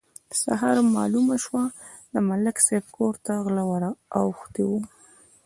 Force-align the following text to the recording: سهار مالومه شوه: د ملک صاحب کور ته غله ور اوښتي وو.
سهار 0.41 0.77
مالومه 0.95 1.37
شوه: 1.43 1.63
د 2.11 2.15
ملک 2.29 2.57
صاحب 2.65 2.85
کور 2.97 3.13
ته 3.25 3.33
غله 3.45 3.63
ور 3.69 3.83
اوښتي 4.19 4.63
وو. 4.69 4.79